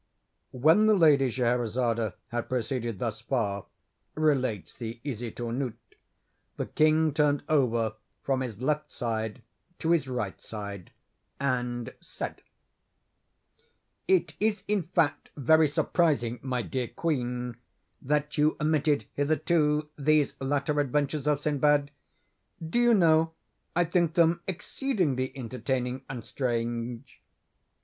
[0.49, 3.67] '"When the Lady Scheherazade had proceeded thus far,
[4.15, 5.75] relates the "Isitsöornot,"
[6.57, 7.93] the king turned over
[8.23, 9.43] from his left side
[9.77, 10.43] to his right,
[11.39, 12.41] and said:
[14.07, 17.57] "It is, in fact, very surprising, my dear queen,
[18.01, 21.91] that you omitted, hitherto, these latter adventures of Sinbad.
[22.67, 23.33] Do you know
[23.75, 27.21] I think them exceedingly entertaining and strange?"